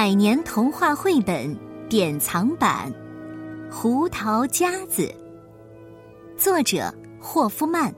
[0.00, 1.54] 百年童话绘本
[1.86, 2.90] 典藏版
[3.70, 5.02] 《胡桃夹子》，
[6.38, 6.90] 作者
[7.20, 7.92] 霍夫曼，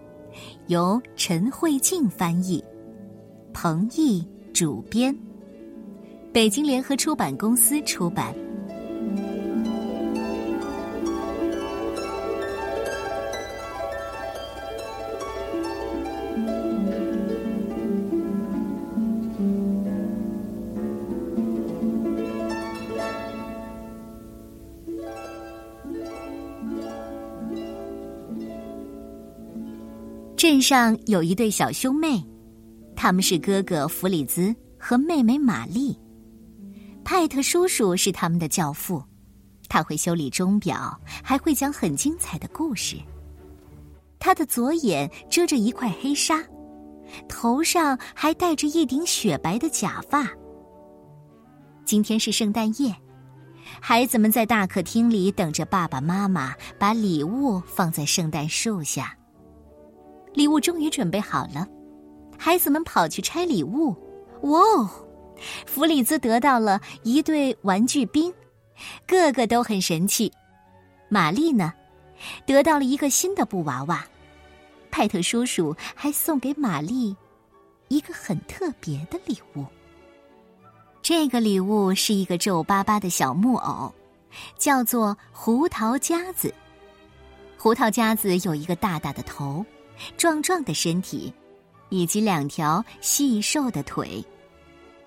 [0.66, 2.60] 由陈慧静翻译，
[3.54, 5.16] 彭毅主编，
[6.32, 8.34] 北京联合出版公司出版。
[30.42, 32.20] 镇上有一对小兄妹，
[32.96, 35.96] 他们是哥哥弗里兹和妹妹玛丽。
[37.04, 39.00] 派特叔叔是他们的教父，
[39.68, 42.96] 他会修理钟表，还会讲很精彩的故事。
[44.18, 46.44] 他的左眼遮着一块黑纱，
[47.28, 50.28] 头上还戴着一顶雪白的假发。
[51.84, 52.92] 今天是圣诞夜，
[53.80, 59.16] 孩子们在大客厅里等着爸爸妈妈把礼物放在圣诞树下。
[60.34, 61.66] 礼物终于准备好了，
[62.38, 63.94] 孩子们跑去拆礼物。
[64.42, 64.90] 哇哦，
[65.66, 68.32] 弗里兹得到了一对玩具兵，
[69.06, 70.32] 个个都很神气。
[71.08, 71.72] 玛丽呢，
[72.46, 74.04] 得到了一个新的布娃娃。
[74.90, 77.14] 派特叔叔还送给玛丽
[77.88, 79.64] 一个很特别的礼物。
[81.02, 83.92] 这个礼物是一个皱巴巴的小木偶，
[84.56, 86.54] 叫做胡桃夹子。
[87.56, 89.64] 胡桃夹子有一个大大的头。
[90.16, 91.32] 壮壮的身体，
[91.88, 94.24] 以及两条细瘦的腿。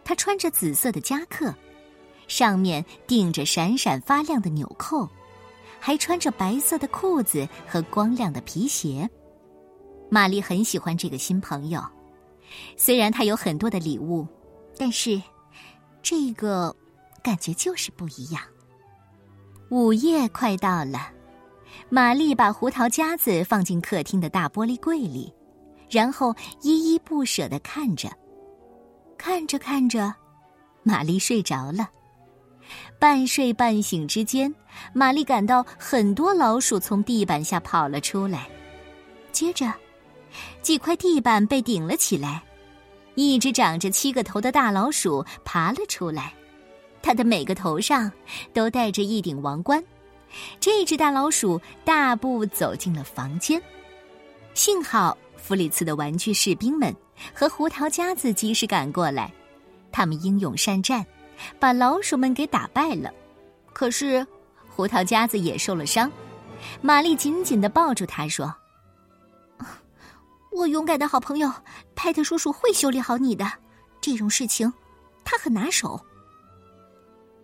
[0.03, 1.53] 他穿着紫色的夹克，
[2.27, 5.09] 上面钉着闪闪发亮的纽扣，
[5.79, 9.09] 还穿着白色的裤子和光亮的皮鞋。
[10.09, 11.83] 玛丽很喜欢这个新朋友，
[12.77, 14.27] 虽然他有很多的礼物，
[14.77, 15.19] 但是
[16.03, 16.75] 这个
[17.23, 18.41] 感觉就是不一样。
[19.69, 21.14] 午夜快到了。
[21.89, 25.33] 玛丽把胡桃夹子放进客厅的大玻璃柜里，
[25.89, 28.09] 然后依依不舍的看着，
[29.17, 30.13] 看着看着，
[30.83, 31.89] 玛丽睡着了。
[32.97, 34.53] 半睡半醒之间，
[34.91, 38.47] 玛丽感到很多老鼠从地板下跑了出来，
[39.31, 39.71] 接着，
[40.63, 42.41] 几块地板被顶了起来，
[43.13, 46.33] 一只长着七个头的大老鼠爬了出来，
[47.03, 48.11] 它的每个头上
[48.51, 49.83] 都戴着一顶王冠。
[50.59, 53.61] 这只大老鼠大步走进了房间，
[54.53, 56.95] 幸好弗里茨的玩具士兵们
[57.33, 59.31] 和胡桃夹子及时赶过来，
[59.91, 61.05] 他们英勇善战，
[61.59, 63.11] 把老鼠们给打败了。
[63.73, 64.25] 可是
[64.67, 66.11] 胡桃夹子也受了伤，
[66.81, 68.53] 玛丽紧紧的抱住他说
[70.51, 71.51] ：“我勇敢的好朋友
[71.95, 73.45] 派特叔叔会修理好你的，
[74.01, 74.71] 这种事情
[75.23, 75.99] 他很拿手。”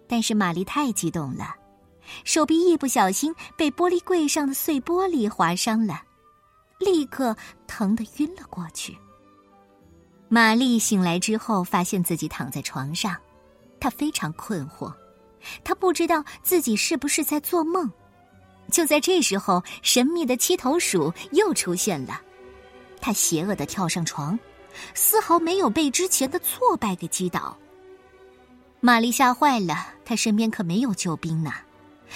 [0.07, 1.55] 但是玛丽太激动了。
[2.23, 6.01] 手臂一不小心被玻璃柜上的碎玻璃划伤了，
[6.79, 7.35] 立刻
[7.67, 8.97] 疼得晕了过去。
[10.29, 13.15] 玛丽醒来之后，发现自己躺在床上，
[13.79, 14.93] 她非常困惑，
[15.63, 17.91] 她不知道自己是不是在做梦。
[18.71, 22.21] 就在这时候，神秘的七头鼠又出现了，
[23.01, 24.39] 它邪恶的跳上床，
[24.93, 27.57] 丝毫没有被之前的挫败给击倒。
[28.79, 31.51] 玛丽吓坏了，她身边可没有救兵呢。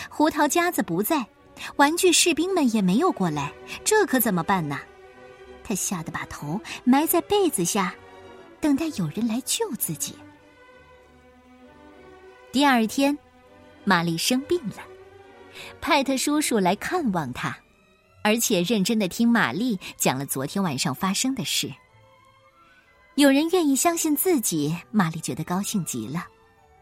[0.10, 1.26] 胡桃夹子不在，
[1.78, 3.52] 玩具士兵们也没有过来，
[3.84, 4.80] 这可怎么办呢？
[5.64, 7.96] 他吓得把头埋在被子下，
[8.62, 10.16] 等待有人来救自己。
[12.52, 13.18] 第二天，
[13.84, 14.78] 玛丽生病了，
[15.82, 17.58] 派特叔叔来看望她，
[18.24, 21.74] 而且认真的听玛丽讲了昨天晚上发生的事。
[23.16, 26.28] 有人愿意相信自己，玛丽觉得高兴极了。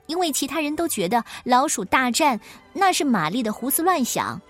[0.07, 2.39] 因为其他人都觉得老鼠大战
[2.73, 4.41] 那是玛丽的胡思乱想，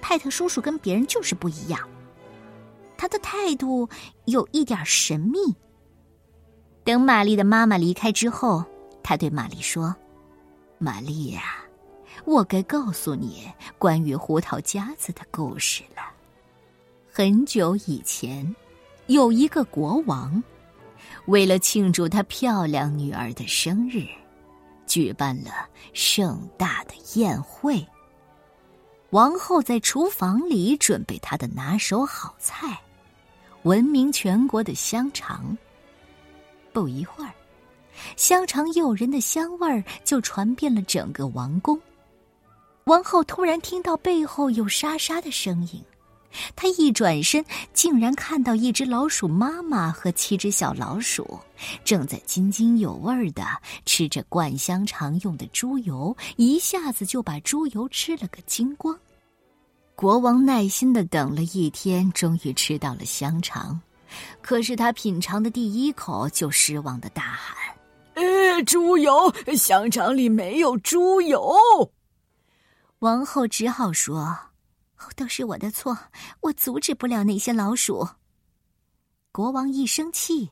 [0.00, 1.80] 派特叔叔跟别人就是不一样，
[2.96, 3.88] 他的态度
[4.26, 5.38] 有一点神秘。
[6.84, 8.64] 等玛丽的妈妈离开之后，
[9.02, 9.94] 他对玛丽说
[10.78, 11.42] ：“玛丽呀，
[12.24, 16.02] 我该告诉你关于胡桃夹子的故事了。
[17.12, 18.54] 很久以前，
[19.06, 20.42] 有一个国王，
[21.26, 24.06] 为了庆祝他漂亮女儿的生日。”
[24.92, 27.82] 举办了盛大的宴会。
[29.08, 32.78] 王后在厨房里准备她的拿手好菜——
[33.64, 35.56] 闻名全国的香肠。
[36.74, 37.32] 不一会儿，
[38.18, 41.80] 香肠诱人的香味儿就传遍了整个王宫。
[42.84, 45.82] 王后突然听到背后有沙沙的声音，
[46.56, 51.38] 他一转身，竟然看到一只老鼠妈妈和七只小老鼠
[51.84, 53.44] 正在津津有味的
[53.84, 58.98] 吃着灌香肠用的猪油，一下子就把猪油吃了个精光。
[59.94, 63.80] 国王耐心的等了一天，终于吃到了香肠，
[64.40, 67.56] 可是他品尝的第一口就失望的大喊
[68.14, 69.32] ：“呃，猪油！
[69.56, 71.54] 香肠里没有猪油！”
[73.00, 74.36] 王后只好说。
[75.16, 75.96] 都是我的错，
[76.40, 78.08] 我阻止不了那些老鼠。
[79.30, 80.50] 国王一生气，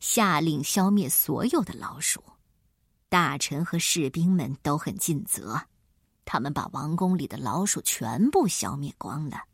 [0.00, 2.22] 下令消灭所有的老鼠。
[3.08, 5.62] 大臣和士兵们都很尽责，
[6.24, 9.44] 他们把王宫里的老鼠全部消灭光了，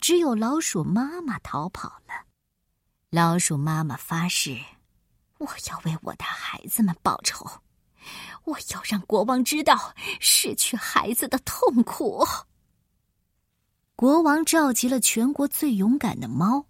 [0.00, 2.26] 只有老鼠妈妈逃跑了。
[3.10, 4.60] 老鼠妈妈发誓
[5.38, 7.44] ：“我要为我的孩子们报仇，
[8.44, 12.24] 我要让国王知道失去孩子的痛苦。”
[13.98, 16.64] 国王召集了全国最勇敢的猫、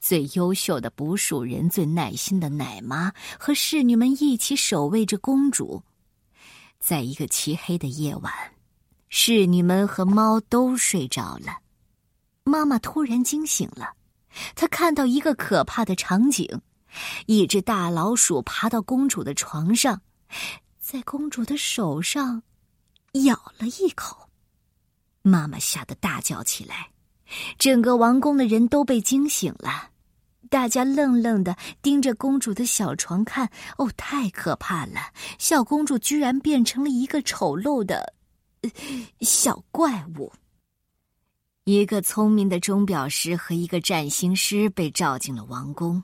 [0.00, 5.80] 最优秀的捕鼠人、最耐心的奶妈和侍女们一起守卫着公主。
[6.80, 8.32] 在一个漆黑的夜晚，
[9.08, 11.56] 侍女们和猫都睡着了。
[12.42, 13.92] 妈妈突然惊醒了，
[14.56, 16.60] 她看到一个可怕的场景：
[17.26, 20.02] 一只大老鼠爬到公主的床上，
[20.80, 22.42] 在公主的手上
[23.24, 24.25] 咬了一口。
[25.28, 26.90] 妈妈吓得大叫起来，
[27.58, 29.90] 整个王宫的人都被惊醒了，
[30.48, 33.50] 大家愣愣的盯着公主的小床看。
[33.76, 35.00] 哦，太可怕了！
[35.36, 38.14] 小公主居然变成了一个丑陋的
[39.20, 40.32] 小怪物。
[41.64, 46.00] 一个聪明的钟表师和一个占星师被召进了王宫。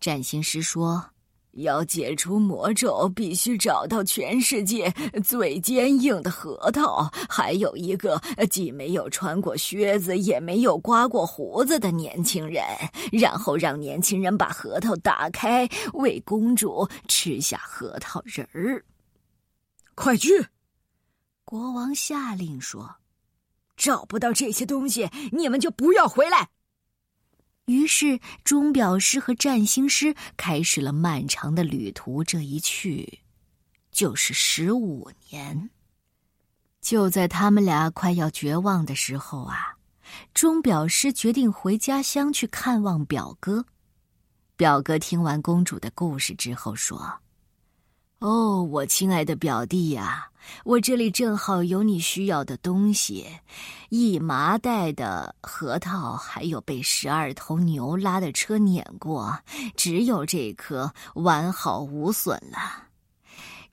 [0.00, 1.10] 占星师说。
[1.52, 4.92] 要解除魔咒，必须找到全世界
[5.24, 8.20] 最坚硬的核桃，还有一个
[8.50, 12.64] 既没有穿过靴子，也没有刮过胡子的年轻人，
[13.12, 18.84] 然后让年轻人把核桃打开，为公主吃下核桃仁儿。
[19.94, 20.46] 快去！
[21.44, 22.88] 国王下令说
[23.76, 26.48] ：“找不到这些东西，你们就不要回来。”
[27.70, 32.24] 于是，钟表师和占星师开始了漫长的旅途。
[32.24, 33.20] 这一去，
[33.92, 35.70] 就是十五年。
[36.80, 39.76] 就在他们俩快要绝望的时候啊，
[40.34, 43.64] 钟表师决定回家乡去看望表哥。
[44.56, 47.20] 表哥听完公主的故事之后说。
[48.20, 50.28] 哦，我亲爱的表弟呀，
[50.64, 53.26] 我这里正好有你需要的东西，
[53.88, 59.38] 一麻袋的核桃，还有被十二头牛拉的车碾过，
[59.74, 62.88] 只有这颗完好无损了。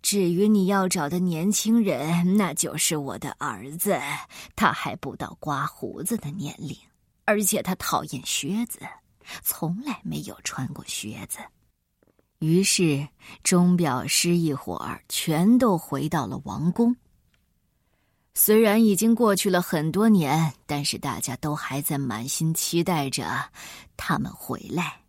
[0.01, 3.99] 至于你要找的年轻人，那就是我的儿子，
[4.55, 6.73] 他还不到刮胡子的年龄，
[7.25, 8.79] 而且他讨厌靴子，
[9.43, 11.39] 从来没有穿过靴子。
[12.39, 13.07] 于是，
[13.43, 16.95] 钟表师一伙儿全都回到了王宫。
[18.35, 23.49] 虽然已经过去了很多年，但是大家都还在满心期待着
[23.97, 25.01] 他们回来。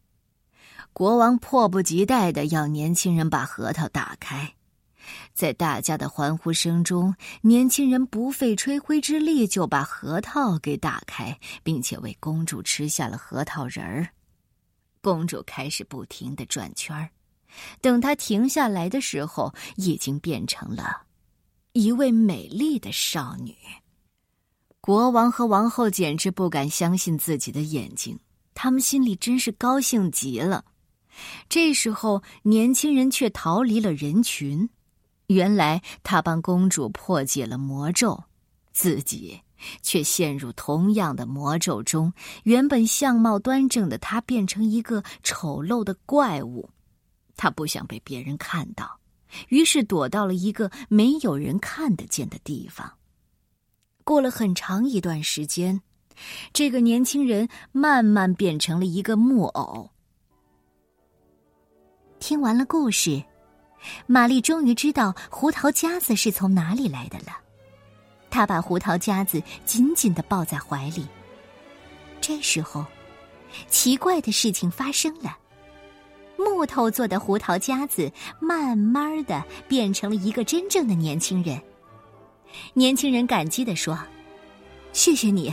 [0.95, 4.55] 国王迫不及待的要年轻人把核桃打开，
[5.35, 14.09] 在大家的欢呼声中，年轻人不费吹灰之力就把核桃给打开，并且为公主吃下了核桃仁儿。
[15.03, 17.11] 公主开始不停的转圈儿。
[17.81, 21.03] 等他停下来的时候，已经变成了
[21.73, 23.55] 一位美丽的少女。
[24.81, 28.19] 国王和王后简直不敢相信自己的眼睛，
[28.55, 30.65] 他们心里真是高兴极了。
[31.49, 34.69] 这时候，年轻人却逃离了人群。
[35.27, 38.25] 原来他帮公主破解了魔咒，
[38.73, 39.39] 自己
[39.83, 42.11] 却陷入同样的魔咒中。
[42.45, 46.71] 原本相貌端正的他，变成一个丑陋的怪物。
[47.39, 48.99] 他不想被别人看到，
[49.49, 52.93] 于是躲到了一个没有人看得见的地方。
[54.05, 55.81] 过了很长一段时间，
[56.53, 59.91] 这个年轻人慢慢变成了一个木偶。
[62.19, 63.23] 听完了故事，
[64.07, 67.39] 玛丽终于知道胡桃夹子是从哪里来的了。
[68.31, 71.07] 她把胡桃夹子紧紧的抱在怀里。
[72.21, 72.85] 这时候，
[73.69, 75.39] 奇怪的事情发生了。
[76.39, 81.61] 木头做的胡桃夹子，慢慢的变成了一个真正的年轻人。
[82.73, 83.99] 年轻人感激的说
[84.95, 85.53] ：“谢谢你，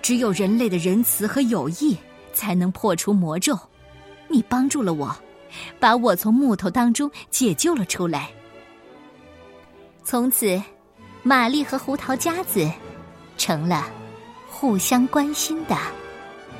[0.00, 1.96] 只有人类的仁慈和友谊
[2.32, 3.56] 才能破除魔咒。
[4.26, 5.14] 你帮助了我，
[5.78, 8.30] 把我从木头当中解救了出来。
[10.02, 10.60] 从此，
[11.22, 12.68] 玛丽和胡桃夹子
[13.36, 13.86] 成了
[14.48, 15.76] 互相关心的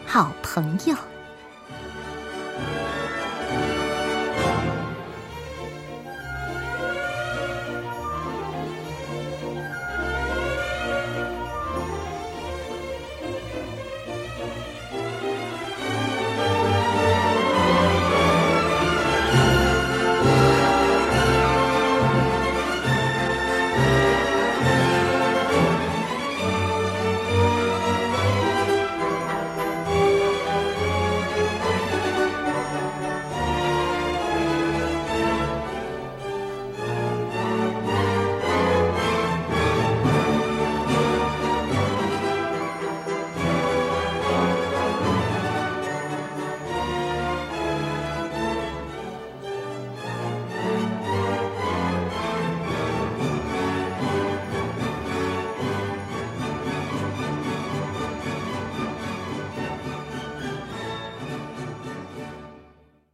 [0.06, 0.94] 好朋友。